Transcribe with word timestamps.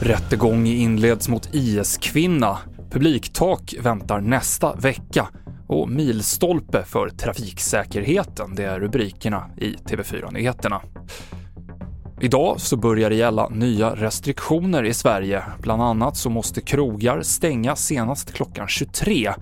Rättegång 0.00 0.66
inleds 0.66 1.28
mot 1.28 1.48
IS-kvinna. 1.54 2.58
Publiktak 2.90 3.74
väntar 3.80 4.20
nästa 4.20 4.74
vecka 4.74 5.28
och 5.66 5.88
milstolpe 5.88 6.82
för 6.84 7.08
trafiksäkerheten, 7.08 8.54
det 8.54 8.64
är 8.64 8.80
rubrikerna 8.80 9.50
i 9.56 9.72
TV4-nyheterna. 9.72 10.80
Idag 12.20 12.60
så 12.60 12.76
börjar 12.76 13.10
det 13.10 13.16
gälla 13.16 13.48
nya 13.48 13.94
restriktioner 13.94 14.84
i 14.84 14.94
Sverige. 14.94 15.42
Bland 15.58 15.82
annat 15.82 16.16
så 16.16 16.30
måste 16.30 16.60
krogar 16.60 17.22
stänga 17.22 17.76
senast 17.76 18.32
klockan 18.32 18.68
23. 18.68 19.32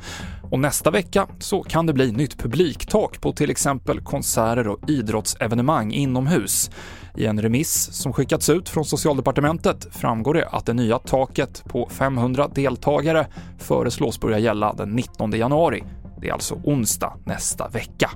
Och 0.51 0.59
nästa 0.59 0.91
vecka 0.91 1.27
så 1.39 1.63
kan 1.63 1.87
det 1.87 1.93
bli 1.93 2.13
nytt 2.13 2.39
publiktak 2.39 3.21
på 3.21 3.33
till 3.33 3.51
exempel 3.51 4.01
konserter 4.01 4.69
och 4.69 4.91
idrottsevenemang 4.91 5.93
inomhus. 5.93 6.71
I 7.17 7.27
en 7.27 7.43
remiss 7.43 7.93
som 7.93 8.13
skickats 8.13 8.51
ut 8.51 8.69
från 8.69 8.85
Socialdepartementet 8.85 9.87
framgår 9.91 10.35
det 10.35 10.49
att 10.49 10.67
det 10.67 10.75
nya 10.75 10.99
taket 10.99 11.65
på 11.69 11.89
500 11.93 12.49
deltagare 12.55 13.27
föreslås 13.59 14.21
börja 14.21 14.39
gälla 14.39 14.73
den 14.73 14.91
19 14.91 15.31
januari. 15.31 15.85
Det 16.21 16.29
är 16.29 16.33
alltså 16.33 16.55
onsdag 16.65 17.17
nästa 17.25 17.69
vecka. 17.69 18.11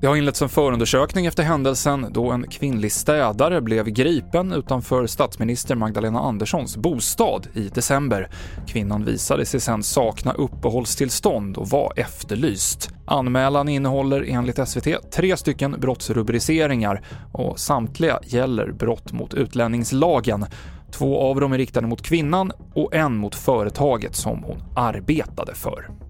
Det 0.00 0.06
har 0.06 0.16
inletts 0.16 0.42
en 0.42 0.48
förundersökning 0.48 1.26
efter 1.26 1.42
händelsen 1.42 2.06
då 2.10 2.30
en 2.30 2.48
kvinnlig 2.48 2.92
städare 2.92 3.60
blev 3.60 3.88
gripen 3.88 4.52
utanför 4.52 5.06
statsminister 5.06 5.74
Magdalena 5.74 6.20
Anderssons 6.20 6.76
bostad 6.76 7.48
i 7.54 7.68
december. 7.68 8.28
Kvinnan 8.66 9.04
visade 9.04 9.46
sig 9.46 9.60
sedan 9.60 9.82
sakna 9.82 10.32
uppehållstillstånd 10.32 11.56
och 11.56 11.68
var 11.68 11.92
efterlyst. 11.96 12.90
Anmälan 13.06 13.68
innehåller 13.68 14.24
enligt 14.28 14.68
SVT 14.68 15.12
tre 15.12 15.36
stycken 15.36 15.76
brottsrubriceringar 15.78 17.02
och 17.32 17.58
samtliga 17.58 18.20
gäller 18.22 18.72
brott 18.72 19.12
mot 19.12 19.34
utlänningslagen. 19.34 20.46
Två 20.92 21.20
av 21.20 21.40
dem 21.40 21.52
är 21.52 21.58
riktade 21.58 21.86
mot 21.86 22.02
kvinnan 22.02 22.52
och 22.74 22.94
en 22.94 23.16
mot 23.16 23.34
företaget 23.34 24.16
som 24.16 24.44
hon 24.44 24.62
arbetade 24.76 25.54
för. 25.54 26.09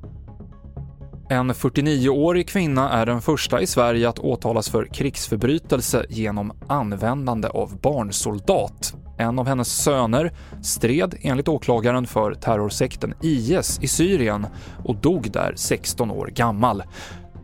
En 1.33 1.53
49-årig 1.53 2.49
kvinna 2.49 2.91
är 2.91 3.07
den 3.07 3.23
första 3.23 3.61
i 3.61 3.67
Sverige 3.67 4.09
att 4.09 4.19
åtalas 4.19 4.69
för 4.69 4.87
krigsförbrytelse 4.95 6.07
genom 6.09 6.53
användande 6.69 7.49
av 7.49 7.81
barnsoldat. 7.81 8.95
En 9.19 9.39
av 9.39 9.47
hennes 9.47 9.83
söner 9.83 10.33
stred 10.63 11.15
enligt 11.21 11.49
åklagaren 11.49 12.07
för 12.07 12.35
terrorsekten 12.35 13.15
IS 13.23 13.79
i 13.83 13.89
Syrien 13.89 14.47
och 14.85 14.97
dog 14.97 15.31
där 15.33 15.53
16 15.57 16.11
år 16.11 16.27
gammal. 16.27 16.83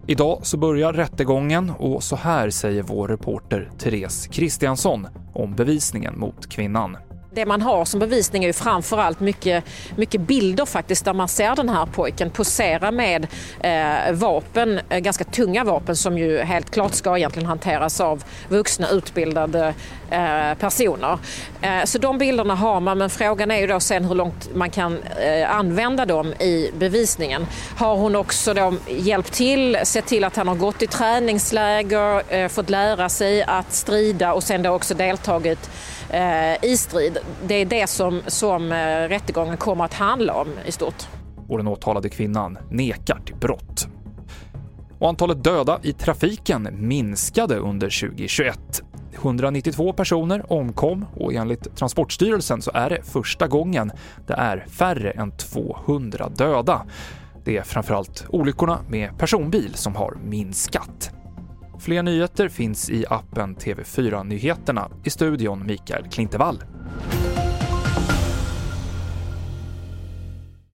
Idag 0.07 0.41
så 0.43 0.57
börjar 0.57 0.93
rättegången 0.93 1.73
och 1.79 2.03
så 2.03 2.17
här 2.17 2.51
säger 2.51 2.83
vår 2.83 3.09
reporter 3.09 3.71
Therese 3.79 4.27
Kristiansson 4.27 5.07
om 5.35 5.55
bevisningen 5.55 6.19
mot 6.19 6.49
kvinnan. 6.49 6.97
Det 7.37 7.47
man 7.47 7.63
har 7.63 7.85
som 7.85 8.01
bevisning 8.01 8.45
är 8.45 8.49
ju 8.49 8.53
framförallt 8.53 9.21
mycket, 9.21 9.65
mycket 9.97 10.21
bilder 10.21 10.67
faktiskt 10.67 11.05
där 11.05 11.13
man 11.13 11.29
ser 11.29 11.57
den 11.57 11.69
här 11.69 11.87
pojken 11.87 12.31
posera 12.31 12.91
med 12.91 13.27
eh, 13.61 14.13
vapen, 14.13 14.81
eh, 14.89 14.99
ganska 14.99 15.25
tunga 15.25 15.65
vapen 15.65 15.97
som 15.97 16.19
ju 16.19 16.39
helt 16.39 16.71
klart 16.71 16.95
ska 16.95 17.17
egentligen 17.17 17.47
hanteras 17.49 18.01
av 18.01 18.25
vuxna 18.49 18.89
utbildade 18.89 19.75
eh, 20.11 20.55
personer. 20.59 21.19
Eh, 21.63 21.85
så 21.85 21.99
de 21.99 22.19
bilderna 22.19 22.55
har 22.55 22.81
man 22.81 22.99
men 22.99 23.11
frågan 23.11 23.51
är 23.51 23.61
ju 23.61 23.67
då 23.67 23.81
sen 23.81 24.05
hur 24.05 24.15
långt 24.15 24.55
man 24.55 24.71
kan 24.71 24.99
eh, 25.03 25.57
använda 25.57 26.07
dem 26.07 26.33
i 26.33 26.71
bevisningen. 26.79 27.47
Har 27.77 27.97
hon 27.97 28.17
också 28.17 28.55
då 28.55 28.75
hjälpt 28.89 29.33
till, 29.33 29.79
sett 29.83 30.07
till 30.07 30.25
att 30.25 30.37
han 30.37 30.49
har 30.49 30.55
gått 30.55 30.83
i 30.83 30.87
träningsläger, 30.87 32.35
eh, 32.35 32.49
fått 32.49 32.71
lära 32.71 33.09
sig 33.09 33.43
att 33.43 33.73
strida 33.73 34.33
och 34.33 34.43
sen 34.43 34.63
då 34.63 34.71
också 34.71 34.95
deltagit 34.95 35.71
eh, 36.11 36.65
i 36.65 36.77
strid. 36.77 37.19
Det 37.47 37.55
är 37.55 37.65
det 37.65 37.87
som, 37.87 38.23
som 38.27 38.73
eh, 38.73 39.09
rättegången 39.09 39.57
kommer 39.57 39.85
att 39.85 39.95
handla 39.95 40.35
om 40.35 40.49
i 40.67 40.73
stort. 40.73 41.09
Och 41.49 41.59
den 41.59 41.67
åtalade 41.67 42.09
kvinnan 42.09 42.59
nekar 42.71 43.21
till 43.27 43.37
brott. 43.37 43.89
Och 44.99 45.09
antalet 45.09 45.45
döda 45.45 45.81
i 45.83 45.93
trafiken 45.93 46.69
minskade 46.73 47.57
under 47.57 48.09
2021. 48.09 48.83
192 49.15 49.93
personer 49.93 50.53
omkom 50.53 51.07
och 51.17 51.33
enligt 51.33 51.77
Transportstyrelsen 51.77 52.63
så 52.63 52.71
är 52.75 52.91
det 52.91 53.03
första 53.03 53.47
gången 53.47 53.93
det 54.27 54.35
är 54.35 54.67
färre 54.69 55.11
än 55.11 55.31
200 55.31 56.29
döda. 56.29 56.87
Det 57.45 57.57
är 57.57 57.63
framförallt 57.63 58.27
olyckorna 58.29 58.79
med 58.89 59.19
personbil 59.19 59.75
som 59.75 59.97
har 59.97 60.19
minskat. 60.25 61.11
Fler 61.79 62.03
nyheter 62.03 62.49
finns 62.49 62.91
i 62.91 63.05
appen 63.11 63.57
TV4 63.57 64.25
Nyheterna. 64.25 64.91
I 65.05 65.11
studion 65.11 65.67
Mikael 65.67 66.09
Klintevall. 66.09 66.63